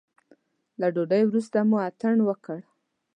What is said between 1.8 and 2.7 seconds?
اتڼ وکړ.